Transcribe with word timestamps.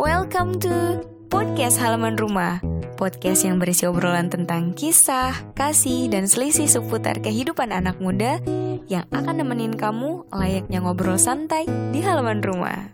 Welcome 0.00 0.56
to 0.64 1.04
Podcast 1.28 1.76
Halaman 1.76 2.16
Rumah 2.16 2.64
Podcast 2.96 3.44
yang 3.44 3.60
berisi 3.60 3.84
obrolan 3.84 4.32
tentang 4.32 4.72
kisah, 4.72 5.36
kasih, 5.52 6.08
dan 6.08 6.24
selisih 6.24 6.64
seputar 6.64 7.20
kehidupan 7.20 7.68
anak 7.76 8.00
muda 8.00 8.40
Yang 8.88 9.04
akan 9.12 9.44
nemenin 9.44 9.76
kamu 9.76 10.24
layaknya 10.32 10.80
ngobrol 10.80 11.20
santai 11.20 11.68
di 11.92 12.00
halaman 12.00 12.40
rumah. 12.40 12.88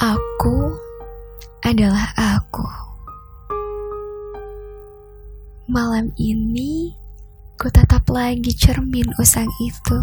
Aku 0.00 0.56
adalah 1.60 2.08
aku. 2.16 2.64
Malam 5.68 6.08
ini 6.16 7.01
Ku 7.60 7.68
tatap 7.68 8.08
lagi 8.08 8.56
cermin 8.56 9.12
usang 9.20 9.48
itu. 9.60 9.98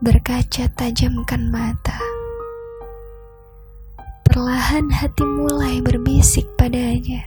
Berkaca 0.00 0.66
tajamkan 0.72 1.52
mata. 1.52 2.00
Perlahan 4.32 4.88
hati 4.88 5.28
mulai 5.28 5.84
berbisik 5.84 6.48
padanya 6.56 7.20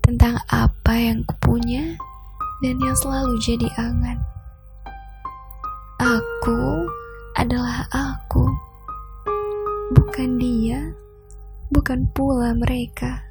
Tentang 0.00 0.40
apa 0.48 0.96
yang 0.96 1.20
kupunya 1.28 2.00
Dan 2.64 2.80
yang 2.80 2.96
selalu 2.96 3.36
jadi 3.36 3.68
angan. 3.76 4.16
Aku 6.00 6.88
adalah 7.36 7.84
aku 7.92 8.48
Bukan 9.92 10.40
dia 10.40 10.96
Bukan 11.68 12.08
pula 12.16 12.56
mereka 12.56 13.27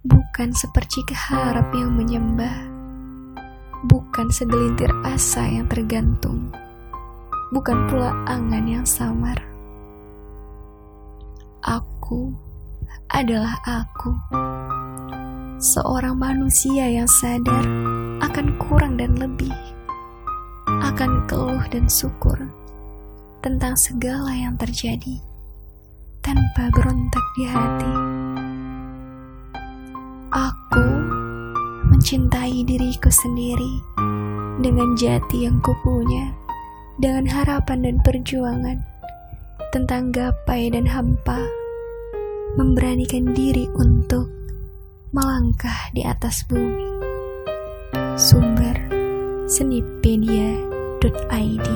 bukan 0.00 0.56
sepercik 0.56 1.12
harap 1.12 1.68
yang 1.76 1.92
menyembah, 1.92 2.56
bukan 3.84 4.32
segelintir 4.32 4.88
asa 5.04 5.44
yang 5.44 5.68
tergantung, 5.68 6.48
bukan 7.52 7.84
pula 7.92 8.16
angan 8.24 8.64
yang 8.64 8.86
samar. 8.88 9.36
Aku 11.60 12.32
adalah 13.12 13.60
aku, 13.68 14.16
seorang 15.60 16.16
manusia 16.16 16.88
yang 16.88 17.08
sadar 17.08 17.68
akan 18.24 18.56
kurang 18.56 18.96
dan 18.96 19.20
lebih, 19.20 19.52
akan 20.80 21.28
keluh 21.28 21.60
dan 21.68 21.84
syukur 21.92 22.40
tentang 23.44 23.76
segala 23.76 24.32
yang 24.32 24.56
terjadi 24.56 25.20
tanpa 26.24 26.72
berontak 26.72 27.24
di 27.36 27.44
hati. 27.44 28.09
Mencintai 32.10 32.66
diriku 32.66 33.06
sendiri 33.06 33.78
dengan 34.58 34.98
jati 34.98 35.46
yang 35.46 35.62
kupunya, 35.62 36.34
dengan 36.98 37.22
harapan 37.22 37.86
dan 37.86 38.02
perjuangan 38.02 38.82
tentang 39.70 40.10
gapai 40.10 40.74
dan 40.74 40.90
hampa, 40.90 41.38
memberanikan 42.58 43.30
diri 43.30 43.70
untuk 43.78 44.26
melangkah 45.14 45.86
di 45.94 46.02
atas 46.02 46.42
bumi. 46.50 46.82
Sumber 48.18 48.74
senipedia.id 49.46 51.68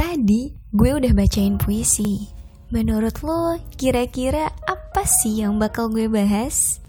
Tadi 0.00 0.56
gue 0.72 0.96
udah 0.96 1.12
bacain 1.12 1.60
puisi. 1.60 2.24
Menurut 2.72 3.20
lo, 3.20 3.60
kira-kira 3.76 4.48
apa 4.64 5.04
sih 5.04 5.44
yang 5.44 5.60
bakal 5.60 5.92
gue 5.92 6.08
bahas? 6.08 6.80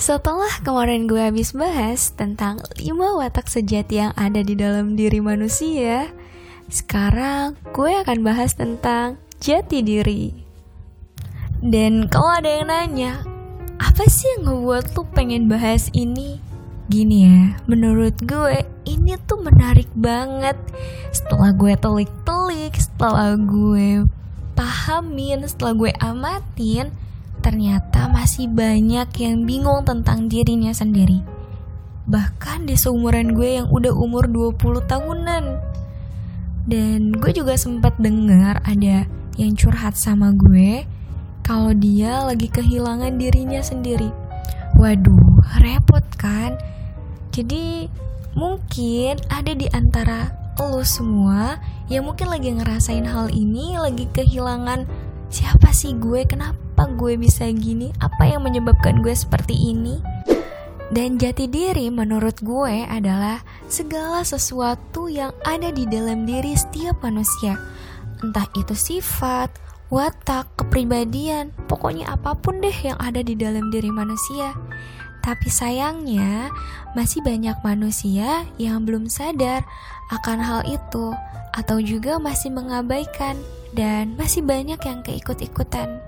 Setelah 0.00 0.48
kemarin 0.64 1.04
gue 1.04 1.20
habis 1.20 1.52
bahas 1.52 2.08
tentang 2.16 2.64
lima 2.80 3.20
watak 3.20 3.52
sejati 3.52 4.00
yang 4.00 4.16
ada 4.16 4.40
di 4.40 4.56
dalam 4.56 4.96
diri 4.96 5.20
manusia, 5.20 6.08
sekarang 6.72 7.52
gue 7.76 7.92
akan 8.00 8.24
bahas 8.24 8.56
tentang 8.56 9.20
jati 9.44 9.84
diri. 9.84 10.32
Dan 11.60 12.08
kalau 12.08 12.32
ada 12.32 12.48
yang 12.48 12.72
nanya, 12.72 13.28
apa 13.76 14.08
sih 14.08 14.24
yang 14.40 14.48
ngebuat 14.48 14.96
lo 14.96 15.04
pengen 15.12 15.52
bahas 15.52 15.92
ini? 15.92 16.47
Gini 16.88 17.28
ya, 17.28 17.52
menurut 17.68 18.16
gue 18.24 18.64
ini 18.88 19.12
tuh 19.28 19.44
menarik 19.44 19.92
banget. 19.92 20.56
Setelah 21.12 21.52
gue 21.52 21.76
telik-telik, 21.76 22.72
setelah 22.80 23.36
gue 23.36 24.08
pahamin, 24.56 25.44
setelah 25.44 25.76
gue 25.76 25.92
amatin, 26.00 26.88
ternyata 27.44 28.08
masih 28.08 28.48
banyak 28.48 29.04
yang 29.20 29.44
bingung 29.44 29.84
tentang 29.84 30.32
dirinya 30.32 30.72
sendiri. 30.72 31.20
Bahkan 32.08 32.64
di 32.64 32.72
seumuran 32.72 33.36
gue 33.36 33.60
yang 33.60 33.68
udah 33.68 33.92
umur 33.92 34.24
20 34.24 34.88
tahunan. 34.88 35.44
Dan 36.64 37.12
gue 37.12 37.36
juga 37.36 37.60
sempat 37.60 38.00
dengar 38.00 38.64
ada 38.64 39.04
yang 39.36 39.52
curhat 39.60 39.92
sama 39.92 40.32
gue 40.32 40.88
kalau 41.44 41.76
dia 41.76 42.24
lagi 42.24 42.48
kehilangan 42.48 43.20
dirinya 43.20 43.60
sendiri. 43.60 44.08
Waduh, 44.80 45.44
repot 45.60 46.04
kan? 46.16 46.56
Jadi 47.38 47.86
mungkin 48.34 49.14
ada 49.30 49.54
di 49.54 49.70
antara 49.70 50.34
lo 50.58 50.82
semua 50.82 51.62
yang 51.86 52.10
mungkin 52.10 52.34
lagi 52.34 52.50
ngerasain 52.50 53.06
hal 53.06 53.30
ini, 53.30 53.78
lagi 53.78 54.10
kehilangan 54.10 54.90
siapa 55.30 55.70
sih 55.70 55.94
gue, 55.94 56.26
kenapa 56.26 56.90
gue 56.98 57.14
bisa 57.14 57.46
gini, 57.54 57.94
apa 58.02 58.26
yang 58.26 58.42
menyebabkan 58.42 59.06
gue 59.06 59.14
seperti 59.14 59.54
ini. 59.54 60.02
Dan 60.90 61.14
jati 61.14 61.46
diri 61.46 61.94
menurut 61.94 62.42
gue 62.42 62.82
adalah 62.90 63.38
segala 63.70 64.26
sesuatu 64.26 65.06
yang 65.06 65.30
ada 65.46 65.70
di 65.70 65.86
dalam 65.86 66.26
diri 66.26 66.58
setiap 66.58 67.06
manusia. 67.06 67.54
Entah 68.18 68.50
itu 68.58 68.74
sifat, 68.74 69.54
watak, 69.94 70.50
kepribadian, 70.58 71.54
pokoknya 71.70 72.18
apa 72.18 72.34
pun 72.34 72.58
deh 72.58 72.74
yang 72.82 72.98
ada 72.98 73.22
di 73.22 73.38
dalam 73.38 73.70
diri 73.70 73.94
manusia. 73.94 74.58
Tapi 75.24 75.48
sayangnya, 75.50 76.48
masih 76.96 77.20
banyak 77.20 77.58
manusia 77.60 78.48
yang 78.56 78.86
belum 78.88 79.10
sadar 79.10 79.66
akan 80.08 80.38
hal 80.40 80.60
itu, 80.64 81.12
atau 81.52 81.82
juga 81.82 82.16
masih 82.16 82.54
mengabaikan, 82.54 83.36
dan 83.76 84.16
masih 84.16 84.40
banyak 84.40 84.80
yang 84.80 85.00
keikut-ikutan. 85.04 86.00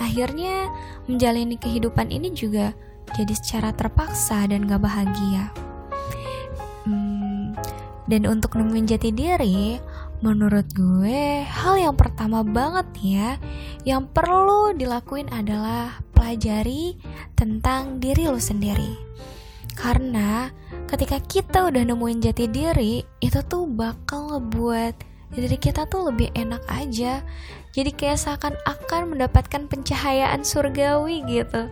Akhirnya, 0.00 0.72
menjalani 1.06 1.60
kehidupan 1.60 2.08
ini 2.08 2.32
juga 2.32 2.72
jadi 3.14 3.34
secara 3.36 3.70
terpaksa 3.76 4.48
dan 4.48 4.64
gak 4.64 4.82
bahagia. 4.82 5.52
Hmm, 6.88 7.52
dan 8.08 8.24
untuk 8.24 8.56
nemuin 8.56 8.88
jati 8.88 9.10
diri, 9.12 9.78
menurut 10.24 10.66
gue, 10.72 11.44
hal 11.44 11.76
yang 11.76 11.96
pertama 11.96 12.40
banget 12.40 12.88
ya, 13.00 13.28
yang 13.84 14.08
perlu 14.08 14.72
dilakuin 14.72 15.28
adalah 15.28 16.00
pelajari 16.24 16.96
tentang 17.36 18.00
diri 18.00 18.24
lo 18.24 18.40
sendiri. 18.40 18.96
Karena 19.76 20.48
ketika 20.88 21.20
kita 21.20 21.68
udah 21.68 21.84
nemuin 21.84 22.24
jati 22.24 22.48
diri, 22.48 23.04
itu 23.20 23.44
tuh 23.44 23.68
bakal 23.68 24.32
ngebuat 24.32 25.04
diri 25.36 25.60
kita 25.60 25.84
tuh 25.84 26.08
lebih 26.08 26.32
enak 26.32 26.64
aja. 26.72 27.20
Jadi 27.76 27.92
kayak 27.92 28.16
seakan-akan 28.16 29.12
mendapatkan 29.12 29.68
pencahayaan 29.68 30.48
surgawi 30.48 31.20
gitu. 31.28 31.68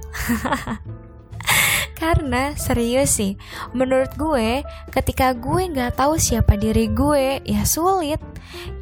Karena 2.03 2.53
serius 2.53 3.17
sih, 3.17 3.41
menurut 3.73 4.13
gue, 4.21 4.61
ketika 4.93 5.33
gue 5.33 5.65
nggak 5.73 5.97
tahu 5.97 6.21
siapa 6.21 6.61
diri 6.61 6.93
gue, 6.93 7.41
ya 7.41 7.65
sulit. 7.65 8.21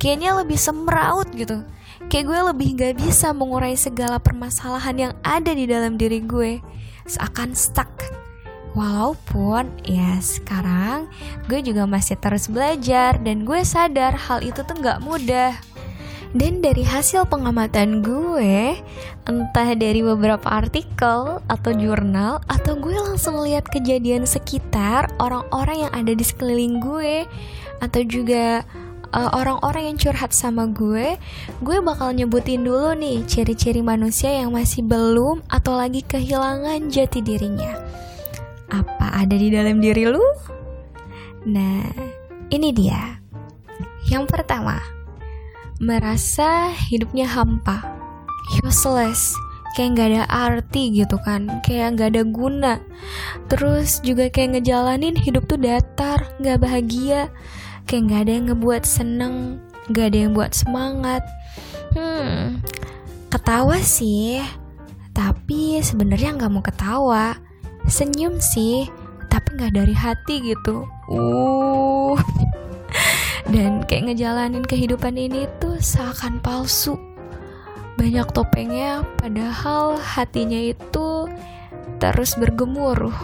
Kayaknya 0.03 0.35
lebih 0.35 0.59
semraut 0.59 1.31
gitu 1.31 1.63
Kayak 2.11 2.27
gue 2.27 2.41
lebih 2.51 2.69
gak 2.75 2.95
bisa 2.99 3.31
mengurai 3.31 3.79
segala 3.79 4.19
permasalahan 4.19 4.97
yang 4.99 5.15
ada 5.23 5.55
di 5.55 5.71
dalam 5.71 5.95
diri 5.95 6.19
gue. 6.19 6.59
Seakan 7.07 7.55
stuck. 7.55 7.87
Walaupun 8.75 9.71
ya 9.87 10.19
sekarang 10.19 11.07
gue 11.47 11.59
juga 11.63 11.91
masih 11.91 12.15
terus 12.23 12.47
belajar 12.47 13.19
Dan 13.19 13.43
gue 13.43 13.67
sadar 13.67 14.15
hal 14.15 14.43
itu 14.43 14.67
tuh 14.67 14.75
gak 14.83 14.99
mudah. 15.07 15.55
Dan 16.31 16.63
dari 16.63 16.87
hasil 16.87 17.27
pengamatan 17.27 18.07
gue, 18.07 18.79
entah 19.27 19.69
dari 19.75 19.99
beberapa 19.99 20.47
artikel 20.47 21.43
atau 21.43 21.71
jurnal, 21.75 22.39
atau 22.47 22.79
gue 22.79 22.95
langsung 22.95 23.43
lihat 23.43 23.67
kejadian 23.67 24.31
sekitar 24.31 25.11
orang-orang 25.19 25.91
yang 25.91 25.93
ada 25.95 26.15
di 26.15 26.23
sekeliling 26.23 26.79
gue, 26.79 27.27
atau 27.83 28.07
juga 28.07 28.63
uh, 29.15 29.31
orang-orang 29.35 29.95
yang 29.95 29.99
curhat 29.99 30.35
sama 30.35 30.71
gue, 30.71 31.19
gue 31.63 31.79
bakal 31.83 32.15
nyebutin 32.15 32.63
dulu 32.63 32.95
nih 32.97 33.23
ciri-ciri 33.27 33.83
manusia 33.83 34.31
yang 34.31 34.55
masih 34.55 34.87
belum 34.87 35.43
atau 35.51 35.79
lagi 35.79 36.03
kehilangan 36.07 36.91
jati 36.91 37.21
dirinya. 37.23 37.75
Apa 38.71 39.27
ada 39.27 39.35
di 39.35 39.51
dalam 39.51 39.83
diri 39.83 40.07
lu? 40.07 40.23
Nah, 41.51 41.87
ini 42.55 42.71
dia. 42.71 43.19
Yang 44.07 44.31
pertama, 44.31 44.79
merasa 45.83 46.71
hidupnya 46.91 47.27
hampa. 47.31 48.01
useless 48.67 49.39
kayak 49.79 49.95
nggak 49.95 50.09
ada 50.11 50.25
arti 50.27 50.91
gitu 50.91 51.17
kan 51.23 51.63
kayak 51.63 51.95
nggak 51.95 52.11
ada 52.17 52.23
guna 52.27 52.75
terus 53.47 54.03
juga 54.03 54.27
kayak 54.27 54.59
ngejalanin 54.59 55.15
hidup 55.15 55.47
tuh 55.47 55.61
datar 55.61 56.27
nggak 56.43 56.59
bahagia 56.59 57.31
kayak 57.91 58.07
nggak 58.07 58.21
ada 58.23 58.33
yang 58.33 58.47
ngebuat 58.55 58.83
seneng 58.87 59.59
nggak 59.91 60.07
ada 60.15 60.19
yang 60.23 60.33
buat 60.39 60.55
semangat. 60.55 61.27
Hmm 61.99 62.63
ketawa 63.31 63.79
sih 63.79 64.43
tapi 65.15 65.79
sebenarnya 65.81 66.35
nggak 66.37 66.53
mau 66.53 66.63
ketawa. 66.63 67.39
Senyum 67.87 68.43
sih 68.43 68.91
tapi 69.31 69.57
nggak 69.57 69.75
dari 69.75 69.95
hati 69.95 70.55
gitu. 70.55 70.87
Uh. 71.07 72.19
Dan 73.55 73.87
kayak 73.87 74.11
ngejalanin 74.13 74.67
kehidupan 74.67 75.15
ini 75.19 75.47
tuh 75.63 75.79
seakan 75.79 76.43
palsu. 76.43 76.99
Banyak 77.99 78.31
topengnya 78.35 79.03
padahal 79.19 79.99
hatinya 79.99 80.59
itu 80.59 81.31
terus 82.03 82.35
bergemuruh. 82.39 83.15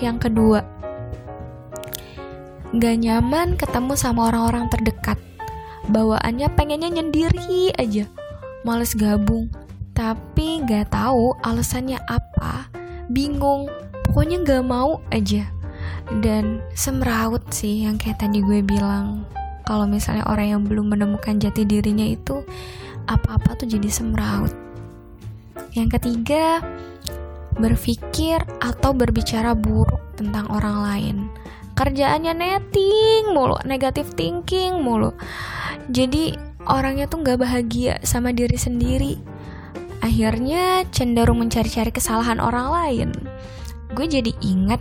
Yang 0.00 0.28
kedua 0.28 0.60
gak 2.74 2.96
nyaman 2.98 3.54
ketemu 3.54 3.94
sama 3.94 4.32
orang-orang 4.32 4.66
terdekat. 4.66 5.18
Bawaannya 5.86 6.50
pengennya 6.58 6.90
nyendiri 6.90 7.70
aja. 7.78 8.10
Males 8.66 8.98
gabung. 8.98 9.46
Tapi 9.94 10.66
gak 10.66 10.90
tahu 10.90 11.38
alasannya 11.46 12.02
apa. 12.10 12.66
Bingung. 13.06 13.70
Pokoknya 14.10 14.42
gak 14.42 14.64
mau 14.66 14.98
aja. 15.14 15.46
Dan 16.22 16.62
semraut 16.74 17.42
sih 17.54 17.86
yang 17.86 17.98
kayak 17.98 18.18
tadi 18.18 18.42
gue 18.42 18.62
bilang. 18.66 19.22
Kalau 19.66 19.86
misalnya 19.86 20.26
orang 20.26 20.46
yang 20.58 20.62
belum 20.62 20.94
menemukan 20.94 21.38
jati 21.42 21.66
dirinya 21.66 22.06
itu 22.06 22.42
apa-apa 23.06 23.58
tuh 23.58 23.70
jadi 23.70 23.90
semraut. 23.90 24.50
Yang 25.74 25.98
ketiga, 25.98 26.62
berpikir 27.58 28.42
atau 28.62 28.90
berbicara 28.94 29.56
buruk 29.56 30.00
tentang 30.14 30.46
orang 30.50 30.76
lain. 30.82 31.16
Kerjaannya 31.76 32.32
netting 32.32 33.36
mulu, 33.36 33.60
negatif 33.68 34.16
thinking 34.16 34.80
mulu. 34.80 35.12
Jadi 35.92 36.32
orangnya 36.64 37.04
tuh 37.04 37.20
gak 37.20 37.44
bahagia 37.44 38.00
sama 38.00 38.32
diri 38.32 38.56
sendiri. 38.56 39.14
Akhirnya 40.00 40.88
cenderung 40.88 41.44
mencari-cari 41.44 41.92
kesalahan 41.92 42.40
orang 42.40 42.72
lain. 42.72 43.10
Gue 43.92 44.08
jadi 44.08 44.32
inget 44.40 44.80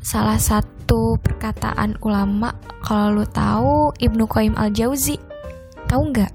salah 0.00 0.40
satu 0.40 1.20
perkataan 1.20 2.00
ulama 2.00 2.56
kalau 2.80 3.20
lu 3.20 3.26
tahu 3.28 3.92
Ibnu 4.00 4.24
Qayyim 4.24 4.56
al-Jauzi. 4.56 5.20
Tahu 5.92 6.02
nggak? 6.08 6.32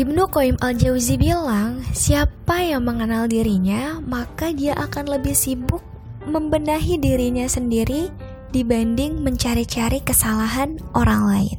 Ibnu 0.00 0.32
Qayyim 0.32 0.56
al-Jauzi 0.64 1.20
bilang, 1.20 1.84
siapa 1.92 2.64
yang 2.64 2.88
mengenal 2.88 3.28
dirinya, 3.28 4.00
maka 4.00 4.48
dia 4.54 4.72
akan 4.80 5.12
lebih 5.12 5.36
sibuk 5.36 5.84
membenahi 6.24 6.96
dirinya 6.96 7.44
sendiri 7.44 8.29
dibanding 8.50 9.22
mencari-cari 9.22 10.02
kesalahan 10.02 10.78
orang 10.92 11.22
lain. 11.26 11.58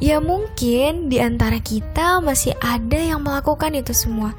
Ya 0.00 0.16
mungkin 0.16 1.12
di 1.12 1.20
antara 1.20 1.60
kita 1.60 2.24
masih 2.24 2.56
ada 2.64 2.96
yang 2.96 3.20
melakukan 3.20 3.76
itu 3.76 3.92
semua. 3.92 4.32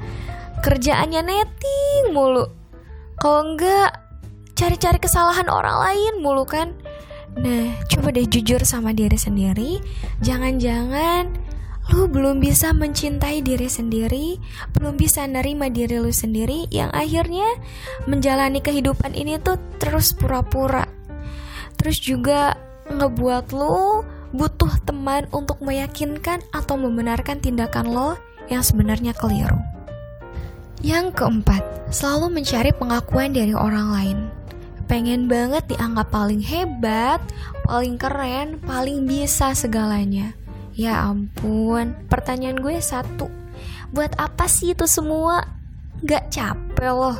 Kerjaannya 0.62 1.22
netting 1.22 2.10
mulu. 2.10 2.50
Kalau 3.18 3.54
enggak 3.54 4.02
cari-cari 4.58 4.98
kesalahan 4.98 5.46
orang 5.46 5.76
lain 5.78 6.12
mulu 6.18 6.42
kan. 6.42 6.74
Nah, 7.38 7.72
coba 7.88 8.12
deh 8.12 8.28
jujur 8.28 8.60
sama 8.66 8.90
diri 8.92 9.16
sendiri. 9.16 9.78
Jangan-jangan 10.20 11.30
lu 11.90 12.06
belum 12.06 12.38
bisa 12.38 12.70
mencintai 12.70 13.42
diri 13.42 13.66
sendiri, 13.66 14.38
belum 14.78 14.94
bisa 14.94 15.26
nerima 15.26 15.66
diri 15.66 15.98
lu 15.98 16.14
sendiri 16.14 16.70
yang 16.70 16.94
akhirnya 16.94 17.46
menjalani 18.06 18.62
kehidupan 18.62 19.18
ini 19.18 19.40
tuh 19.42 19.58
terus 19.82 20.14
pura-pura. 20.14 20.86
Terus 21.82 21.98
juga 21.98 22.54
ngebuat 22.86 23.50
lu 23.50 24.06
butuh 24.32 24.70
teman 24.86 25.26
untuk 25.34 25.58
meyakinkan 25.60 26.40
atau 26.54 26.78
membenarkan 26.78 27.42
tindakan 27.42 27.90
lo 27.90 28.16
yang 28.48 28.62
sebenarnya 28.62 29.12
keliru. 29.12 29.58
Yang 30.80 31.18
keempat, 31.18 31.62
selalu 31.90 32.42
mencari 32.42 32.70
pengakuan 32.74 33.34
dari 33.34 33.52
orang 33.52 33.88
lain. 33.92 34.18
Pengen 34.86 35.26
banget 35.26 35.66
dianggap 35.68 36.10
paling 36.10 36.42
hebat, 36.42 37.22
paling 37.66 37.98
keren, 37.98 38.58
paling 38.62 39.06
bisa 39.06 39.54
segalanya 39.54 40.34
Ya 40.72 41.04
ampun, 41.04 41.92
pertanyaan 42.08 42.56
gue 42.56 42.80
satu. 42.80 43.28
Buat 43.92 44.16
apa 44.16 44.48
sih 44.48 44.72
itu 44.72 44.88
semua? 44.88 45.44
Gak 46.00 46.32
capek 46.32 46.92
loh. 46.96 47.16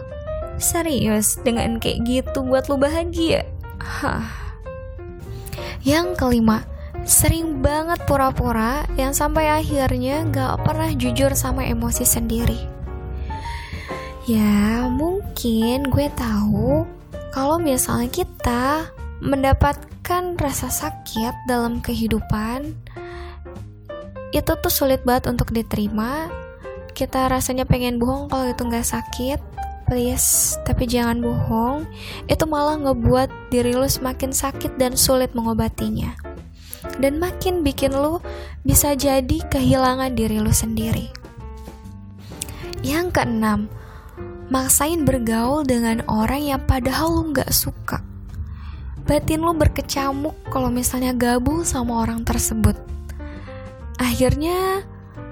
Serius, 0.57 1.37
dengan 1.45 1.77
kayak 1.77 2.01
gitu 2.09 2.41
buat 2.49 2.73
lo 2.73 2.81
bahagia? 2.81 3.45
Hah. 3.77 4.42
Yang 5.83 6.15
kelima, 6.19 6.63
sering 7.03 7.59
banget 7.59 7.99
pura-pura 8.07 8.87
yang 8.95 9.11
sampai 9.11 9.51
akhirnya 9.51 10.23
gak 10.31 10.63
pernah 10.63 10.91
jujur 10.95 11.35
sama 11.35 11.67
emosi 11.67 12.07
sendiri. 12.07 12.59
Ya, 14.31 14.87
mungkin 14.87 15.91
gue 15.91 16.07
tahu 16.15 16.87
kalau 17.35 17.59
misalnya 17.59 18.07
kita 18.07 18.87
mendapatkan 19.19 20.39
rasa 20.39 20.71
sakit 20.71 21.51
dalam 21.51 21.83
kehidupan, 21.83 22.71
itu 24.33 24.53
tuh 24.57 24.73
sulit 24.73 25.03
banget 25.05 25.29
untuk 25.29 25.53
diterima 25.53 26.31
kita 26.93 27.29
rasanya 27.29 27.65
pengen 27.65 27.97
bohong 27.97 28.29
kalau 28.29 28.49
itu 28.49 28.63
nggak 28.65 28.85
sakit 28.85 29.41
please 29.87 30.59
tapi 30.63 30.87
jangan 30.87 31.21
bohong. 31.21 31.87
Itu 32.27 32.45
malah 32.47 32.79
ngebuat 32.81 33.53
diri 33.53 33.75
lu 33.75 33.87
semakin 33.87 34.31
sakit 34.31 34.77
dan 34.79 34.95
sulit 34.95 35.33
mengobatinya. 35.33 36.15
Dan 36.99 37.23
makin 37.23 37.63
bikin 37.63 37.95
lu 37.95 38.19
bisa 38.67 38.93
jadi 38.99 39.39
kehilangan 39.51 40.13
diri 40.13 40.43
lu 40.43 40.51
sendiri. 40.51 41.09
Yang 42.83 43.15
keenam 43.15 43.71
maksain 44.51 45.07
bergaul 45.07 45.65
dengan 45.65 46.05
orang 46.11 46.43
yang 46.43 46.63
padahal 46.67 47.09
lu 47.09 47.23
nggak 47.33 47.55
suka. 47.55 48.03
Batin 49.03 49.43
lu 49.43 49.55
berkecamuk 49.55 50.35
kalau 50.51 50.71
misalnya 50.71 51.15
gabung 51.15 51.67
sama 51.67 52.03
orang 52.07 52.23
tersebut. 52.23 52.75
Akhirnya 53.99 54.83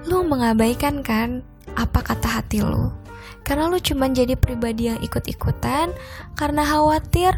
lu 0.07 0.25
mengabaikan 0.25 1.05
kan 1.05 1.45
apa 1.77 2.03
kata 2.03 2.41
hati 2.41 2.59
lu 2.65 3.00
karena 3.43 3.67
lu 3.67 3.81
cuma 3.81 4.07
jadi 4.09 4.37
pribadi 4.37 4.91
yang 4.91 4.99
ikut-ikutan 5.01 5.91
karena 6.37 6.61
khawatir 6.65 7.35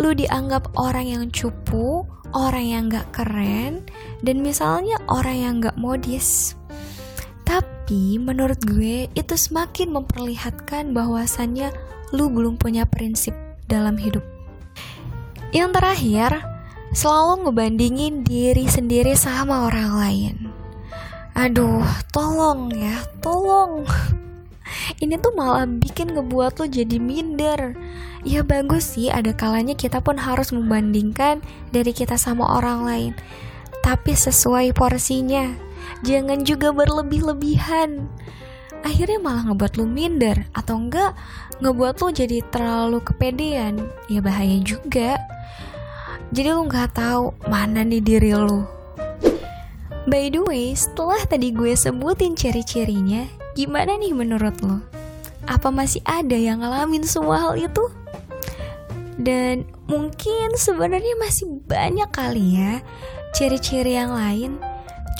lu 0.00 0.16
dianggap 0.16 0.72
orang 0.80 1.06
yang 1.08 1.24
cupu 1.28 2.08
orang 2.32 2.64
yang 2.64 2.82
gak 2.88 3.08
keren 3.12 3.84
dan 4.24 4.40
misalnya 4.40 4.96
orang 5.08 5.36
yang 5.36 5.54
gak 5.60 5.76
modis. 5.76 6.56
Tapi 7.44 8.16
menurut 8.16 8.58
gue 8.64 9.08
itu 9.12 9.34
semakin 9.36 9.92
memperlihatkan 9.92 10.96
bahwasannya 10.96 11.72
lu 12.16 12.32
belum 12.32 12.56
punya 12.56 12.88
prinsip 12.88 13.36
dalam 13.68 13.96
hidup. 14.00 14.24
Yang 15.52 15.70
terakhir 15.76 16.30
selalu 16.96 17.48
ngebandingin 17.48 18.24
diri 18.24 18.64
sendiri 18.68 19.12
sama 19.16 19.68
orang 19.68 19.90
lain. 19.96 20.36
Aduh, 21.32 21.84
tolong 22.12 22.72
ya, 22.72 23.04
tolong. 23.20 23.84
Ini 24.98 25.16
tuh 25.22 25.32
malah 25.32 25.64
bikin 25.64 26.12
ngebuat 26.12 26.60
lo 26.60 26.66
jadi 26.68 26.98
minder. 27.00 27.78
Ya 28.26 28.44
bagus 28.44 28.98
sih, 28.98 29.08
ada 29.08 29.32
kalanya 29.32 29.72
kita 29.72 30.04
pun 30.04 30.20
harus 30.20 30.52
membandingkan 30.52 31.40
dari 31.72 31.94
kita 31.94 32.20
sama 32.20 32.58
orang 32.58 32.80
lain. 32.84 33.12
Tapi 33.80 34.12
sesuai 34.12 34.76
porsinya. 34.76 35.48
Jangan 36.02 36.44
juga 36.44 36.74
berlebih-lebihan. 36.74 38.06
Akhirnya 38.82 39.22
malah 39.22 39.46
ngebuat 39.50 39.78
lo 39.78 39.86
minder 39.86 40.50
atau 40.50 40.74
enggak 40.78 41.14
ngebuat 41.62 42.02
lo 42.02 42.08
jadi 42.10 42.42
terlalu 42.50 42.98
kepedean. 43.00 43.78
Ya 44.10 44.18
bahaya 44.18 44.58
juga. 44.60 45.18
Jadi 46.34 46.48
lo 46.50 46.66
nggak 46.66 46.98
tahu 46.98 47.36
mana 47.46 47.84
nih 47.84 48.02
diri 48.02 48.32
lo 48.32 48.82
By 50.02 50.34
the 50.34 50.42
way, 50.42 50.74
setelah 50.74 51.22
tadi 51.30 51.54
gue 51.54 51.78
sebutin 51.78 52.34
ciri-cirinya, 52.34 53.22
gimana 53.54 53.96
nih 53.98 54.14
menurut 54.16 54.56
lo? 54.64 54.80
Apa 55.44 55.74
masih 55.74 56.00
ada 56.06 56.34
yang 56.34 56.62
ngalamin 56.62 57.02
semua 57.02 57.38
hal 57.38 57.54
itu? 57.58 57.84
Dan 59.20 59.68
mungkin 59.86 60.56
sebenarnya 60.56 61.14
masih 61.20 61.60
banyak 61.68 62.08
kali 62.10 62.58
ya 62.58 62.80
ciri-ciri 63.32 63.96
yang 63.96 64.12
lain. 64.12 64.60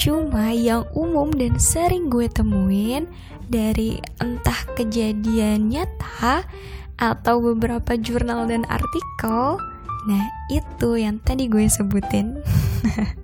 Cuma 0.01 0.53
yang 0.53 0.89
umum 0.97 1.33
dan 1.33 1.61
sering 1.61 2.09
gue 2.09 2.29
temuin 2.29 3.09
dari 3.49 4.01
entah 4.21 4.65
kejadian 4.73 5.69
nyata 5.69 6.49
atau 6.97 7.43
beberapa 7.43 7.99
jurnal 7.99 8.49
dan 8.49 8.65
artikel. 8.73 9.61
Nah, 10.09 10.25
itu 10.51 10.97
yang 10.97 11.21
tadi 11.23 11.47
gue 11.47 11.69
sebutin. 11.69 12.41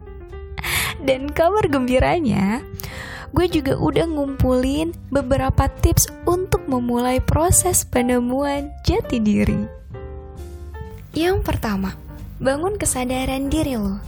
Dan 1.07 1.31
kabar 1.31 1.63
gembiranya, 1.71 2.61
gue 3.33 3.47
juga 3.49 3.77
udah 3.77 4.09
ngumpulin 4.09 4.97
beberapa 5.13 5.69
tips 5.85 6.09
untuk 6.25 6.65
memulai 6.69 7.21
proses 7.21 7.85
penemuan 7.85 8.73
jati 8.85 9.21
diri. 9.21 9.69
Yang 11.13 11.45
pertama, 11.45 11.97
bangun 12.39 12.79
kesadaran 12.79 13.51
diri 13.51 13.75
lo. 13.75 13.99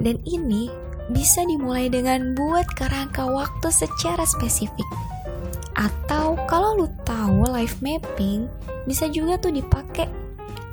Dan 0.00 0.16
ini 0.24 0.68
bisa 1.12 1.44
dimulai 1.44 1.90
dengan 1.90 2.32
buat 2.38 2.64
kerangka 2.78 3.26
waktu 3.26 3.68
secara 3.68 4.22
spesifik. 4.24 4.86
Atau 5.74 6.36
kalau 6.46 6.84
lu 6.84 6.88
tahu 7.08 7.48
life 7.48 7.80
mapping, 7.80 8.46
bisa 8.84 9.08
juga 9.08 9.40
tuh 9.40 9.52
dipakai. 9.54 10.08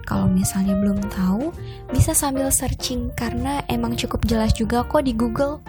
Kalau 0.07 0.31
misalnya 0.31 0.75
belum 0.79 1.03
tahu, 1.11 1.51
bisa 1.91 2.15
sambil 2.15 2.47
searching 2.47 3.11
karena 3.15 3.59
emang 3.67 3.99
cukup 3.99 4.23
jelas 4.23 4.55
juga 4.55 4.87
kok 4.87 5.03
di 5.03 5.11
Google. 5.11 5.59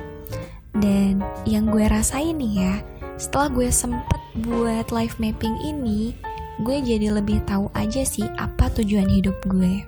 Dan 0.79 1.23
yang 1.43 1.71
gue 1.71 1.85
rasain 1.91 2.39
nih 2.39 2.55
ya, 2.63 2.75
setelah 3.19 3.51
gue 3.51 3.69
sempet 3.71 4.21
buat 4.47 4.95
life 4.95 5.19
mapping 5.19 5.59
ini, 5.67 6.15
gue 6.63 6.77
jadi 6.83 7.11
lebih 7.15 7.43
tahu 7.47 7.71
aja 7.75 8.07
sih 8.07 8.27
apa 8.39 8.71
tujuan 8.79 9.11
hidup 9.11 9.35
gue. 9.47 9.83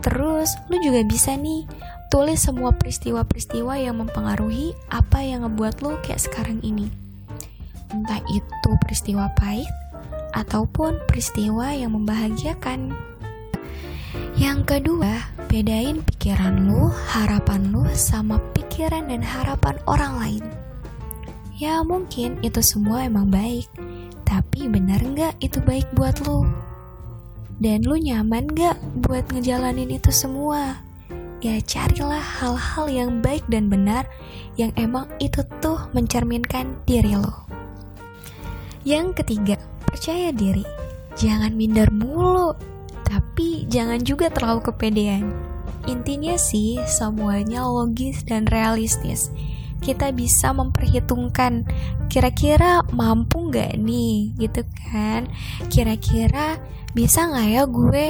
Terus, 0.00 0.54
lu 0.70 0.80
juga 0.80 1.02
bisa 1.04 1.36
nih 1.36 1.68
tulis 2.08 2.38
semua 2.38 2.72
peristiwa-peristiwa 2.72 3.76
yang 3.76 3.98
mempengaruhi 4.00 4.72
apa 4.88 5.20
yang 5.20 5.44
ngebuat 5.44 5.82
lu 5.82 5.98
kayak 6.00 6.22
sekarang 6.22 6.62
ini. 6.62 6.88
Entah 7.90 8.22
itu 8.30 8.70
peristiwa 8.86 9.28
pahit 9.36 9.68
ataupun 10.36 11.00
peristiwa 11.08 11.72
yang 11.72 11.96
membahagiakan. 11.96 12.92
Yang 14.36 14.60
kedua, 14.68 15.32
bedain 15.48 16.04
pikiran 16.04 16.68
lu, 16.68 16.92
harapan 17.08 17.72
lu 17.72 17.88
sama 17.96 18.36
pikiran 18.52 19.08
dan 19.08 19.24
harapan 19.24 19.80
orang 19.88 20.14
lain. 20.20 20.44
Ya 21.56 21.80
mungkin 21.80 22.36
itu 22.44 22.60
semua 22.60 23.08
emang 23.08 23.32
baik, 23.32 23.64
tapi 24.28 24.68
benar 24.68 25.00
nggak 25.00 25.40
itu 25.40 25.56
baik 25.64 25.88
buat 25.96 26.20
lu? 26.28 26.44
Dan 27.56 27.88
lu 27.88 27.96
nyaman 27.96 28.52
nggak 28.52 28.76
buat 29.08 29.24
ngejalanin 29.32 29.96
itu 29.96 30.12
semua? 30.12 30.84
Ya 31.40 31.56
carilah 31.64 32.20
hal-hal 32.20 32.86
yang 32.92 33.10
baik 33.24 33.44
dan 33.48 33.72
benar 33.72 34.04
yang 34.60 34.68
emang 34.76 35.08
itu 35.16 35.40
tuh 35.64 35.80
mencerminkan 35.96 36.76
diri 36.84 37.16
lo. 37.16 37.48
Yang 38.84 39.24
ketiga, 39.24 39.56
percaya 39.88 40.28
diri. 40.32 40.64
Jangan 41.16 41.56
minder 41.56 41.88
mulu, 41.88 42.52
tapi 43.06 43.64
jangan 43.70 44.02
juga 44.02 44.26
terlalu 44.28 44.66
kepedean. 44.66 45.30
Intinya 45.86 46.34
sih, 46.34 46.82
semuanya 46.90 47.62
logis 47.62 48.26
dan 48.26 48.42
realistis. 48.50 49.30
Kita 49.78 50.10
bisa 50.10 50.50
memperhitungkan 50.50 51.62
kira-kira 52.10 52.82
mampu 52.90 53.46
nggak 53.46 53.78
nih, 53.78 54.34
gitu 54.34 54.66
kan? 54.90 55.30
Kira-kira 55.70 56.58
bisa 56.90 57.30
nggak 57.30 57.48
ya 57.54 57.62
gue? 57.70 58.08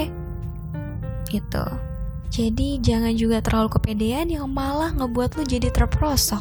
Gitu. 1.28 1.66
Jadi 2.32 2.80
jangan 2.80 3.12
juga 3.12 3.44
terlalu 3.44 3.76
kepedean 3.76 4.32
yang 4.32 4.48
malah 4.48 4.96
ngebuat 4.96 5.36
lu 5.36 5.44
jadi 5.44 5.68
terperosok. 5.68 6.40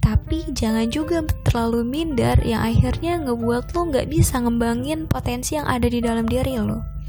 Tapi 0.00 0.48
jangan 0.54 0.88
juga 0.88 1.26
terlalu 1.44 1.84
minder 1.84 2.38
yang 2.40 2.62
akhirnya 2.62 3.20
ngebuat 3.20 3.74
lu 3.74 3.90
nggak 3.92 4.08
bisa 4.08 4.40
ngembangin 4.40 5.04
potensi 5.10 5.58
yang 5.58 5.68
ada 5.68 5.84
di 5.90 6.00
dalam 6.00 6.24
diri 6.24 6.56
lo 6.56 7.00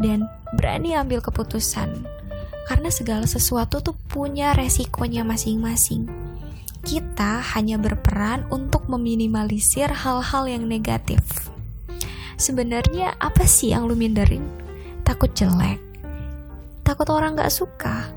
dan 0.00 0.26
berani 0.56 0.96
ambil 0.96 1.20
keputusan. 1.20 2.08
Karena 2.66 2.88
segala 2.88 3.28
sesuatu 3.28 3.84
tuh 3.84 3.94
punya 4.08 4.56
resikonya 4.56 5.22
masing-masing. 5.22 6.08
Kita 6.80 7.44
hanya 7.54 7.76
berperan 7.76 8.48
untuk 8.48 8.88
meminimalisir 8.88 9.92
hal-hal 9.92 10.48
yang 10.48 10.64
negatif. 10.64 11.20
Sebenarnya 12.40 13.20
apa 13.20 13.44
sih 13.44 13.76
yang 13.76 13.84
lu 13.84 13.92
minderin? 13.92 14.48
Takut 15.04 15.28
jelek? 15.36 15.76
Takut 16.80 17.04
orang 17.12 17.36
gak 17.36 17.52
suka? 17.52 18.08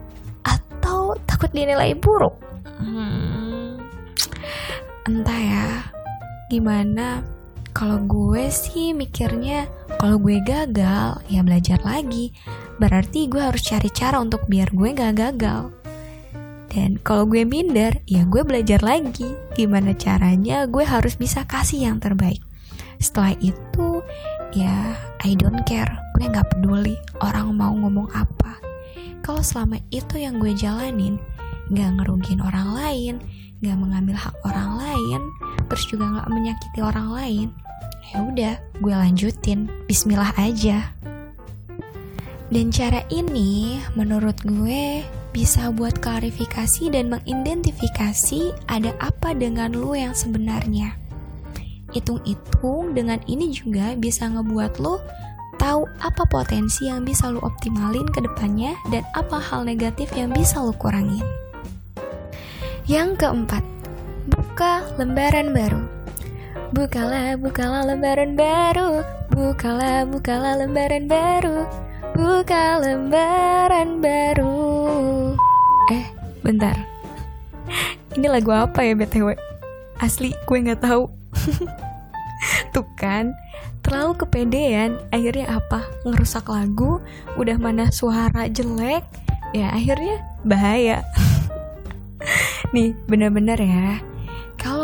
Atau 0.48 1.20
takut 1.28 1.52
dinilai 1.52 1.92
buruk? 2.00 2.40
Hmm, 2.80 3.84
entah 5.04 5.42
ya, 5.44 5.68
gimana 6.48 7.20
kalau 7.76 8.00
gue 8.06 8.48
sih 8.48 8.94
mikirnya 8.96 9.68
kalau 10.04 10.20
gue 10.20 10.44
gagal 10.44 11.24
ya 11.32 11.40
belajar 11.48 11.80
lagi. 11.80 12.36
Berarti 12.76 13.32
gue 13.32 13.40
harus 13.40 13.64
cari 13.64 13.88
cara 13.88 14.20
untuk 14.20 14.44
biar 14.52 14.76
gue 14.76 14.92
gak 14.92 15.16
gagal. 15.16 15.72
Dan 16.68 17.00
kalau 17.00 17.24
gue 17.24 17.48
minder, 17.48 18.04
ya 18.04 18.28
gue 18.28 18.44
belajar 18.44 18.84
lagi 18.84 19.32
gimana 19.56 19.96
caranya 19.96 20.68
gue 20.68 20.84
harus 20.84 21.16
bisa 21.16 21.48
kasih 21.48 21.88
yang 21.88 22.04
terbaik. 22.04 22.44
Setelah 23.00 23.32
itu, 23.40 24.04
ya 24.52 25.00
I 25.24 25.40
don't 25.40 25.64
care, 25.64 25.96
gue 26.20 26.28
gak 26.28 26.52
peduli 26.52 27.00
orang 27.24 27.56
mau 27.56 27.72
ngomong 27.72 28.12
apa. 28.12 28.60
Kalau 29.24 29.40
selama 29.40 29.80
itu 29.88 30.20
yang 30.20 30.36
gue 30.36 30.52
jalanin, 30.52 31.16
gak 31.72 31.96
ngerugiin 31.96 32.44
orang 32.44 32.76
lain, 32.76 33.16
gak 33.64 33.80
mengambil 33.80 34.20
hak 34.20 34.36
orang 34.44 34.84
lain, 34.84 35.22
terus 35.72 35.88
juga 35.88 36.12
gak 36.20 36.28
menyakiti 36.28 36.84
orang 36.84 37.08
lain, 37.08 37.48
ya 38.14 38.22
udah 38.22 38.54
gue 38.80 38.94
lanjutin 38.94 39.66
Bismillah 39.90 40.38
aja 40.38 40.94
dan 42.54 42.70
cara 42.70 43.02
ini 43.10 43.82
menurut 43.98 44.38
gue 44.46 45.02
bisa 45.34 45.74
buat 45.74 45.98
klarifikasi 45.98 46.94
dan 46.94 47.10
mengidentifikasi 47.10 48.54
ada 48.70 48.94
apa 49.02 49.34
dengan 49.34 49.74
lu 49.74 49.98
yang 49.98 50.14
sebenarnya. 50.14 50.94
Hitung-hitung 51.90 52.94
dengan 52.94 53.18
ini 53.26 53.50
juga 53.50 53.98
bisa 53.98 54.30
ngebuat 54.30 54.78
lu 54.78 55.02
tahu 55.58 55.90
apa 56.06 56.24
potensi 56.30 56.86
yang 56.86 57.02
bisa 57.02 57.34
lu 57.34 57.42
optimalin 57.42 58.06
ke 58.14 58.22
depannya 58.22 58.78
dan 58.94 59.02
apa 59.18 59.42
hal 59.42 59.66
negatif 59.66 60.14
yang 60.14 60.30
bisa 60.30 60.62
lu 60.62 60.78
kurangin. 60.78 61.26
Yang 62.86 63.26
keempat, 63.26 63.66
buka 64.30 64.86
lembaran 65.02 65.58
baru. 65.58 65.93
Bukalah, 66.74 67.38
bukalah 67.38 67.86
lembaran 67.86 68.34
baru. 68.34 69.06
Bukalah, 69.30 70.10
bukalah 70.10 70.58
lembaran 70.58 71.06
baru. 71.06 71.70
Buka 72.18 72.82
lembaran 72.82 74.02
baru. 74.02 74.58
Eh, 75.94 76.10
bentar. 76.42 76.74
Ini 78.18 78.26
lagu 78.26 78.50
apa 78.50 78.82
ya 78.82 78.98
BTW? 78.98 79.38
Asli, 80.02 80.34
gue 80.50 80.58
gak 80.66 80.82
tahu. 80.82 81.14
Tuh 82.74 82.90
kan, 82.98 83.38
terlalu 83.86 84.26
kepedean. 84.26 84.98
Akhirnya 85.14 85.62
apa? 85.62 85.86
Ngerusak 86.10 86.50
lagu? 86.50 86.98
Udah 87.38 87.62
mana 87.62 87.94
suara 87.94 88.50
jelek? 88.50 89.06
Ya 89.54 89.70
akhirnya 89.70 90.26
bahaya. 90.42 91.06
Nih, 92.74 92.98
bener-bener 93.06 93.62
ya 93.62 94.13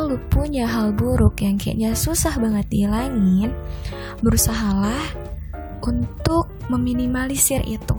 lu 0.10 0.18
punya 0.34 0.66
hal 0.66 0.90
buruk 0.90 1.46
yang 1.46 1.62
kayaknya 1.62 1.94
susah 1.94 2.34
banget 2.42 2.66
dihilangin, 2.74 3.54
berusahalah 4.26 5.06
untuk 5.86 6.50
meminimalisir 6.74 7.62
itu. 7.70 7.94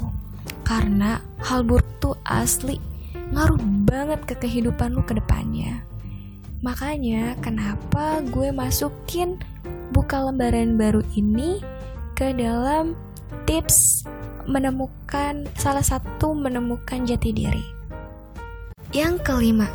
Karena 0.67 1.23
hal 1.39 1.63
buruk 1.63 1.87
tuh 2.03 2.19
asli 2.27 2.83
ngaruh 3.31 3.63
banget 3.87 4.27
ke 4.27 4.35
kehidupan 4.43 4.99
lu 4.99 5.07
ke 5.07 5.15
depannya. 5.15 5.87
Makanya 6.67 7.39
kenapa 7.39 8.19
gue 8.27 8.51
masukin 8.51 9.39
buka 9.95 10.19
lembaran 10.19 10.75
baru 10.75 11.07
ini 11.15 11.63
ke 12.19 12.35
dalam 12.35 12.99
tips 13.47 14.03
menemukan 14.51 15.47
salah 15.55 15.87
satu 15.87 16.35
menemukan 16.35 17.07
jati 17.07 17.31
diri. 17.31 17.65
Yang 18.91 19.23
kelima, 19.23 19.71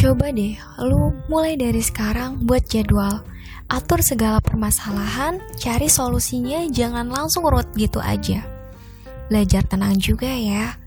Coba 0.00 0.32
deh, 0.32 0.56
lu 0.80 1.12
mulai 1.28 1.60
dari 1.60 1.84
sekarang 1.84 2.48
buat 2.48 2.64
jadwal. 2.64 3.20
Atur 3.68 4.00
segala 4.00 4.40
permasalahan, 4.40 5.44
cari 5.60 5.92
solusinya, 5.92 6.64
jangan 6.72 7.12
langsung 7.12 7.44
root 7.44 7.68
gitu 7.76 8.00
aja. 8.00 8.40
Belajar 9.28 9.60
tenang 9.68 10.00
juga 10.00 10.32
ya. 10.32 10.80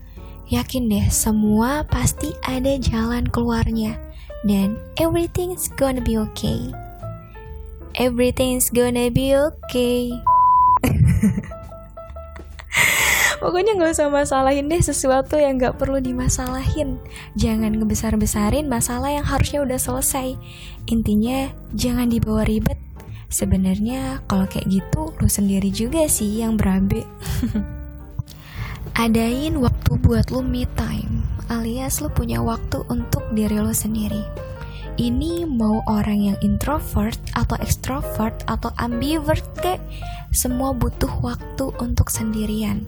Yakin 0.50 0.90
deh, 0.90 1.06
semua 1.14 1.86
pasti 1.86 2.34
ada 2.42 2.74
jalan 2.74 3.30
keluarnya. 3.30 3.94
Dan 4.42 4.82
everything's 4.98 5.70
gonna 5.78 6.02
be 6.02 6.18
okay. 6.18 6.74
Everything's 7.94 8.66
gonna 8.66 9.14
be 9.14 9.30
okay. 9.38 10.10
Pokoknya 13.42 13.74
gak 13.78 13.98
usah 13.98 14.08
masalahin 14.10 14.70
deh 14.70 14.82
sesuatu 14.82 15.38
yang 15.38 15.58
gak 15.58 15.78
perlu 15.80 15.98
dimasalahin. 15.98 16.98
Jangan 17.34 17.74
ngebesar-besarin 17.78 18.70
masalah 18.70 19.10
yang 19.10 19.26
harusnya 19.26 19.64
udah 19.64 19.78
selesai. 19.80 20.38
Intinya 20.90 21.50
jangan 21.74 22.10
dibawa 22.10 22.46
ribet. 22.46 22.78
Sebenarnya 23.32 24.22
kalau 24.30 24.46
kayak 24.46 24.70
gitu 24.70 25.10
lo 25.10 25.26
sendiri 25.26 25.74
juga 25.74 26.06
sih 26.06 26.44
yang 26.44 26.54
berabe. 26.54 27.02
Adain 28.94 29.58
waktu 29.58 29.98
buat 29.98 30.30
lo 30.30 30.38
me 30.38 30.70
time, 30.78 31.26
alias 31.50 31.98
lo 31.98 32.06
punya 32.14 32.38
waktu 32.38 32.78
untuk 32.86 33.26
diri 33.34 33.58
lo 33.58 33.74
sendiri. 33.74 34.22
Ini 34.96 35.42
mau 35.42 35.82
orang 35.90 36.32
yang 36.32 36.38
introvert 36.44 37.18
atau 37.34 37.58
extrovert 37.58 38.46
atau 38.46 38.70
ambivert 38.78 39.42
kek 39.58 39.82
semua 40.34 40.74
butuh 40.74 41.10
waktu 41.22 41.70
untuk 41.78 42.10
sendirian 42.10 42.82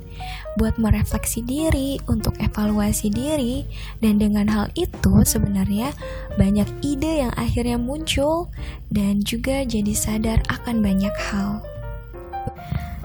buat 0.58 0.80
merefleksi 0.80 1.44
diri, 1.44 2.00
untuk 2.08 2.34
evaluasi 2.42 3.12
diri 3.12 3.62
dan 4.00 4.18
dengan 4.18 4.48
hal 4.48 4.66
itu 4.74 5.22
sebenarnya 5.22 5.92
banyak 6.34 6.66
ide 6.82 7.28
yang 7.28 7.32
akhirnya 7.36 7.78
muncul 7.78 8.50
dan 8.90 9.20
juga 9.22 9.62
jadi 9.62 9.92
sadar 9.94 10.40
akan 10.48 10.80
banyak 10.80 11.12
hal. 11.30 11.62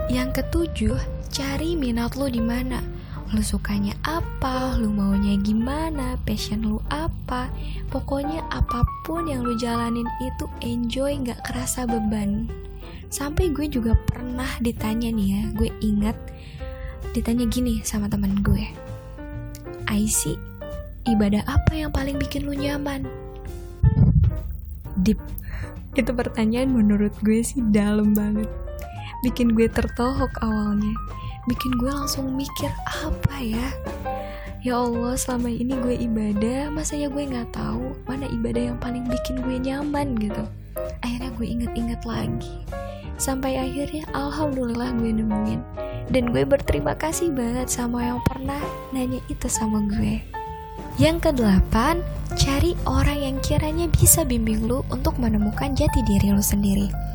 Yang 0.09 0.43
ketujuh, 0.43 0.97
cari 1.31 1.75
minat 1.79 2.19
lo 2.19 2.27
di 2.27 2.41
mana 2.43 2.83
lu 3.31 3.39
sukanya 3.39 3.95
apa, 4.03 4.75
lu 4.75 4.91
maunya 4.91 5.39
gimana, 5.39 6.19
passion 6.27 6.67
lu 6.67 6.83
apa. 6.91 7.47
Pokoknya 7.87 8.43
apa 8.51 8.83
pun 9.07 9.23
yang 9.23 9.47
lu 9.47 9.55
jalanin 9.55 10.07
itu 10.19 10.45
enjoy 10.59 11.15
gak 11.23 11.39
kerasa 11.47 11.87
beban. 11.87 12.51
Sampai 13.07 13.51
gue 13.55 13.71
juga 13.71 13.95
pernah 13.95 14.51
ditanya 14.59 15.07
nih 15.11 15.27
ya, 15.31 15.43
gue 15.55 15.69
ingat 15.79 16.15
ditanya 17.15 17.47
gini 17.47 17.79
sama 17.87 18.11
teman 18.11 18.35
gue. 18.43 18.67
Aisy, 19.87 20.35
ibadah 21.07 21.43
apa 21.47 21.71
yang 21.75 21.91
paling 21.91 22.19
bikin 22.19 22.43
lu 22.47 22.55
nyaman? 22.55 23.07
Deep. 25.07 25.19
Itu 25.95 26.11
pertanyaan 26.15 26.71
menurut 26.71 27.15
gue 27.23 27.43
sih 27.43 27.63
dalam 27.71 28.11
banget. 28.11 28.47
Bikin 29.23 29.55
gue 29.55 29.67
tertohok 29.71 30.39
awalnya 30.39 30.95
bikin 31.49 31.73
gue 31.81 31.89
langsung 31.89 32.37
mikir 32.37 32.69
apa 32.85 33.35
ya? 33.41 33.67
Ya 34.61 34.77
Allah 34.77 35.17
selama 35.17 35.49
ini 35.49 35.73
gue 35.81 35.95
ibadah 36.05 36.69
masa 36.69 36.93
ya 36.93 37.09
gue 37.09 37.25
nggak 37.25 37.49
tahu 37.49 37.97
mana 38.05 38.29
ibadah 38.29 38.73
yang 38.73 38.77
paling 38.77 39.01
bikin 39.09 39.41
gue 39.41 39.57
nyaman 39.57 40.13
gitu. 40.21 40.45
Akhirnya 41.01 41.33
gue 41.33 41.47
inget-inget 41.49 42.01
lagi. 42.05 42.61
Sampai 43.17 43.57
akhirnya 43.57 44.05
alhamdulillah 44.13 44.93
gue 45.01 45.09
nemuin. 45.17 45.61
Dan 46.13 46.29
gue 46.29 46.45
berterima 46.45 46.93
kasih 46.93 47.33
banget 47.33 47.73
sama 47.73 48.05
yang 48.05 48.21
pernah 48.21 48.61
nanya 48.93 49.17
itu 49.31 49.49
sama 49.49 49.81
gue. 49.89 50.21
Yang 51.01 51.31
kedelapan 51.31 52.05
cari 52.37 52.77
orang 52.85 53.17
yang 53.17 53.37
kiranya 53.41 53.89
bisa 53.89 54.21
bimbing 54.21 54.69
lu 54.69 54.85
untuk 54.93 55.17
menemukan 55.17 55.73
jati 55.73 56.05
diri 56.05 56.29
lu 56.29 56.43
sendiri 56.43 57.10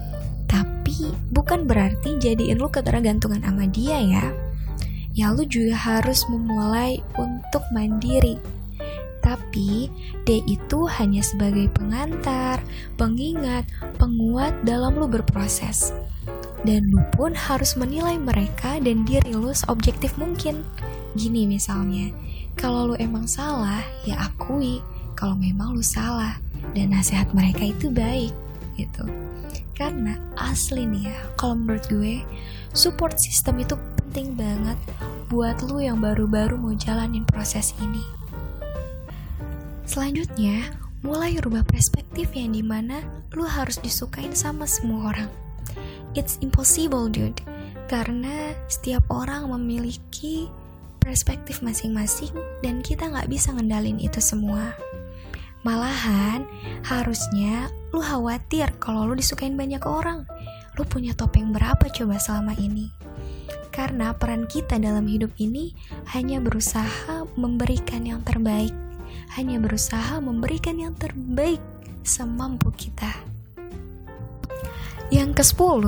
bukan 1.34 1.66
berarti 1.66 2.16
jadiin 2.18 2.58
lu 2.58 2.70
ketergantungan 2.70 3.42
sama 3.42 3.66
dia 3.68 3.98
ya. 4.00 4.26
Ya 5.16 5.32
lu 5.32 5.48
juga 5.48 5.74
harus 5.76 6.28
memulai 6.28 7.00
untuk 7.16 7.64
mandiri. 7.72 8.36
Tapi 9.24 9.90
dia 10.22 10.40
itu 10.46 10.86
hanya 10.86 11.24
sebagai 11.24 11.66
pengantar, 11.74 12.62
pengingat, 12.94 13.66
penguat 13.98 14.54
dalam 14.62 14.94
lu 14.94 15.08
berproses. 15.10 15.90
Dan 16.62 16.86
lu 16.92 17.02
pun 17.16 17.34
harus 17.34 17.74
menilai 17.74 18.20
mereka 18.20 18.78
dan 18.78 19.02
diri 19.02 19.34
lu 19.34 19.50
seobjektif 19.50 20.14
mungkin. 20.20 20.62
Gini 21.16 21.48
misalnya, 21.48 22.12
kalau 22.54 22.92
lu 22.92 22.94
emang 23.00 23.26
salah, 23.26 23.82
ya 24.04 24.20
akui 24.20 24.84
kalau 25.16 25.34
memang 25.34 25.74
lu 25.74 25.82
salah. 25.82 26.38
Dan 26.76 26.92
nasihat 26.92 27.32
mereka 27.32 27.66
itu 27.66 27.88
baik, 27.88 28.34
gitu. 28.76 29.06
Karena 29.76 30.16
asli 30.40 30.88
nih 30.88 31.12
ya, 31.12 31.18
kalau 31.36 31.60
menurut 31.60 31.84
gue, 31.92 32.24
support 32.72 33.20
system 33.20 33.60
itu 33.60 33.76
penting 34.00 34.32
banget 34.32 34.80
buat 35.28 35.60
lu 35.68 35.84
yang 35.84 36.00
baru-baru 36.00 36.56
mau 36.56 36.72
jalanin 36.72 37.28
proses 37.28 37.76
ini. 37.84 38.00
Selanjutnya, 39.84 40.72
mulai 41.04 41.36
rubah 41.44 41.60
perspektif 41.68 42.32
yang 42.32 42.56
di 42.56 42.64
mana 42.64 43.04
lu 43.36 43.44
harus 43.44 43.76
disukain 43.76 44.32
sama 44.32 44.64
semua 44.64 45.12
orang. 45.12 45.30
It's 46.16 46.40
impossible 46.40 47.12
dude, 47.12 47.44
karena 47.92 48.56
setiap 48.72 49.04
orang 49.12 49.52
memiliki 49.52 50.48
perspektif 51.04 51.60
masing-masing 51.60 52.32
dan 52.64 52.80
kita 52.80 53.12
nggak 53.12 53.28
bisa 53.28 53.52
ngendalin 53.52 54.00
itu 54.00 54.18
semua. 54.24 54.72
Malahan, 55.66 56.46
harusnya 56.86 57.66
lu 57.90 57.98
khawatir 57.98 58.70
kalau 58.78 59.10
lu 59.10 59.18
disukain 59.18 59.58
banyak 59.58 59.82
orang. 59.82 60.22
Lu 60.78 60.86
punya 60.86 61.10
topeng 61.10 61.50
berapa 61.50 61.90
coba 61.90 62.22
selama 62.22 62.54
ini? 62.54 62.86
Karena 63.74 64.14
peran 64.14 64.46
kita 64.46 64.78
dalam 64.78 65.10
hidup 65.10 65.34
ini 65.42 65.74
hanya 66.14 66.38
berusaha 66.38 67.26
memberikan 67.34 68.06
yang 68.06 68.22
terbaik. 68.22 68.70
Hanya 69.34 69.58
berusaha 69.58 70.22
memberikan 70.22 70.78
yang 70.78 70.94
terbaik 70.94 71.58
semampu 72.06 72.70
kita. 72.70 73.10
Yang 75.10 75.42
ke-10, 75.42 75.82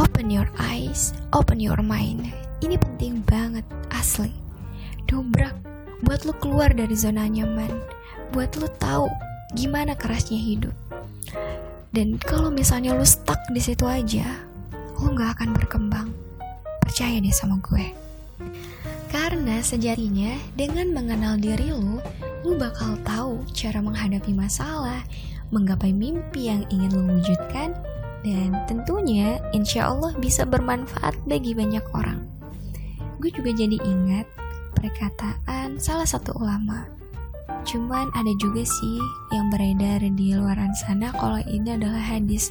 open 0.00 0.26
your 0.32 0.48
eyes, 0.56 1.12
open 1.36 1.60
your 1.60 1.84
mind. 1.84 2.32
Ini 2.64 2.80
penting 2.80 3.20
banget, 3.28 3.68
asli. 3.92 4.32
Dobrak 5.04 5.52
buat 6.00 6.24
lu 6.24 6.32
keluar 6.40 6.72
dari 6.72 6.96
zona 6.96 7.28
nyaman 7.28 7.99
buat 8.30 8.54
lu 8.58 8.70
tahu 8.78 9.10
gimana 9.58 9.98
kerasnya 9.98 10.38
hidup. 10.38 10.74
Dan 11.90 12.22
kalau 12.22 12.54
misalnya 12.54 12.94
lu 12.94 13.02
stuck 13.02 13.38
di 13.50 13.58
situ 13.58 13.82
aja, 13.82 14.26
lu 15.02 15.10
nggak 15.10 15.38
akan 15.38 15.50
berkembang. 15.58 16.08
Percaya 16.78 17.18
deh 17.18 17.34
sama 17.34 17.58
gue. 17.58 17.90
Karena 19.10 19.58
sejatinya 19.58 20.38
dengan 20.54 20.94
mengenal 20.94 21.34
diri 21.42 21.74
lu, 21.74 21.98
lu 22.46 22.54
bakal 22.54 22.94
tahu 23.02 23.42
cara 23.50 23.82
menghadapi 23.82 24.30
masalah, 24.30 25.02
menggapai 25.50 25.90
mimpi 25.90 26.46
yang 26.46 26.62
ingin 26.70 26.94
lu 26.94 27.02
wujudkan, 27.18 27.74
dan 28.22 28.54
tentunya 28.70 29.42
insya 29.50 29.90
Allah 29.90 30.14
bisa 30.22 30.46
bermanfaat 30.46 31.18
bagi 31.26 31.58
banyak 31.58 31.82
orang. 31.90 32.22
Gue 33.18 33.34
juga 33.34 33.50
jadi 33.50 33.82
ingat 33.82 34.30
perkataan 34.78 35.82
salah 35.82 36.06
satu 36.06 36.38
ulama 36.38 36.99
Cuman 37.68 38.10
ada 38.16 38.32
juga 38.40 38.66
sih 38.66 38.98
yang 39.30 39.52
beredar 39.52 40.02
di 40.02 40.34
luaran 40.34 40.74
sana 40.74 41.14
kalau 41.14 41.38
ini 41.46 41.76
adalah 41.76 42.00
hadis. 42.00 42.50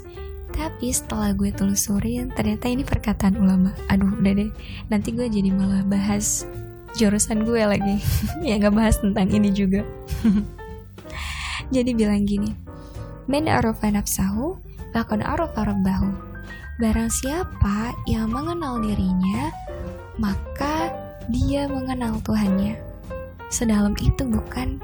Tapi 0.49 0.91
setelah 0.91 1.31
gue 1.35 1.53
telusurin, 1.53 2.33
ternyata 2.33 2.67
ini 2.67 2.81
perkataan 2.83 3.37
ulama. 3.37 3.71
Aduh, 3.91 4.17
udah 4.17 4.33
deh. 4.33 4.51
Nanti 4.89 5.13
gue 5.13 5.29
jadi 5.29 5.53
malah 5.53 5.85
bahas 5.85 6.43
jurusan 6.97 7.45
gue 7.45 7.61
lagi. 7.63 8.01
ya 8.47 8.57
gak 8.57 8.73
bahas 8.73 8.97
tentang 8.97 9.29
ini 9.29 9.53
juga. 9.53 9.85
jadi 11.75 11.91
bilang 11.93 12.25
gini. 12.25 12.51
Men 13.29 13.45
arofa 13.45 13.93
nafsahu, 13.93 14.57
lakon 14.97 15.21
arofa 15.21 15.69
rabbahu. 15.69 16.09
Barang 16.81 17.11
siapa 17.11 17.93
yang 18.09 18.31
mengenal 18.31 18.81
dirinya, 18.81 19.53
maka 20.17 20.89
dia 21.29 21.69
mengenal 21.69 22.17
Tuhannya. 22.25 22.88
Sedalam 23.49 23.97
itu 23.99 24.23
bukan 24.29 24.77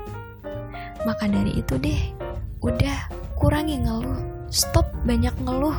maka 1.05 1.29
dari 1.29 1.61
itu 1.61 1.77
deh, 1.77 2.01
udah 2.65 2.97
kurangi 3.37 3.77
ngeluh, 3.77 4.19
stop 4.49 4.89
banyak 5.05 5.31
ngeluh. 5.45 5.77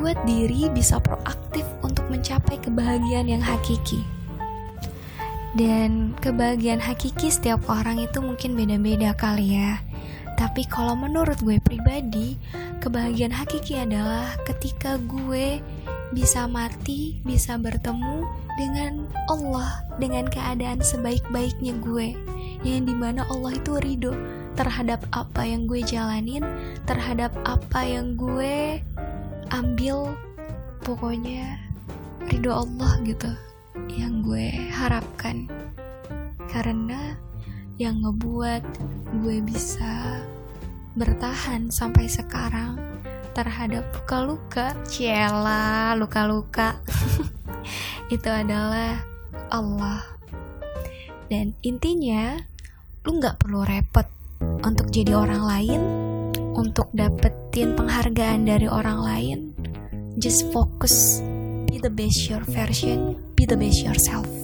Buat 0.00 0.16
diri 0.24 0.72
bisa 0.72 0.96
proaktif 0.98 1.68
untuk 1.84 2.08
mencapai 2.08 2.56
kebahagiaan 2.64 3.28
yang 3.28 3.44
hakiki. 3.44 4.00
Dan 5.52 6.16
kebahagiaan 6.24 6.80
hakiki 6.80 7.28
setiap 7.28 7.60
orang 7.68 8.00
itu 8.00 8.24
mungkin 8.24 8.56
beda-beda 8.56 9.12
kali 9.12 9.60
ya. 9.60 9.84
Tapi 10.40 10.64
kalau 10.64 10.96
menurut 10.96 11.36
gue 11.44 11.60
pribadi, 11.60 12.40
kebahagiaan 12.80 13.36
hakiki 13.36 13.76
adalah 13.76 14.32
ketika 14.48 14.96
gue 14.96 15.60
bisa 16.10 16.50
mati, 16.50 17.22
bisa 17.22 17.54
bertemu 17.54 18.26
dengan 18.58 19.06
Allah 19.30 19.86
dengan 20.02 20.26
keadaan 20.26 20.82
sebaik-baiknya 20.82 21.78
gue 21.78 22.18
yang 22.66 22.84
di 22.84 22.94
mana 22.94 23.24
Allah 23.30 23.56
itu 23.56 23.78
ridho 23.78 24.12
terhadap 24.58 25.00
apa 25.14 25.46
yang 25.46 25.64
gue 25.70 25.80
jalanin 25.86 26.44
terhadap 26.84 27.30
apa 27.46 27.80
yang 27.86 28.18
gue 28.18 28.82
ambil. 29.54 30.12
Pokoknya 30.80 31.60
ridho 32.26 32.52
Allah 32.52 32.98
gitu 33.06 33.30
yang 33.94 34.26
gue 34.26 34.50
harapkan. 34.74 35.46
Karena 36.50 37.14
yang 37.78 38.02
ngebuat 38.02 38.64
gue 39.22 39.38
bisa 39.46 40.20
bertahan 40.98 41.70
sampai 41.70 42.10
sekarang 42.10 42.89
terhadap 43.34 43.84
luka-luka. 43.92 44.72
Ciela 44.86 45.92
luka-luka. 45.98 46.78
Itu 48.14 48.30
adalah 48.30 49.02
Allah. 49.50 50.06
Dan 51.26 51.58
intinya 51.66 52.38
lu 53.02 53.18
nggak 53.18 53.42
perlu 53.42 53.66
repot 53.66 54.06
untuk 54.62 54.88
jadi 54.94 55.18
orang 55.18 55.42
lain, 55.42 55.80
untuk 56.54 56.88
dapetin 56.94 57.74
penghargaan 57.74 58.46
dari 58.46 58.70
orang 58.70 58.98
lain. 59.02 59.38
Just 60.18 60.46
focus, 60.54 61.18
be 61.66 61.82
the 61.82 61.90
best 61.90 62.30
your 62.30 62.42
version, 62.46 63.18
be 63.34 63.42
the 63.42 63.58
best 63.58 63.82
yourself. 63.82 64.30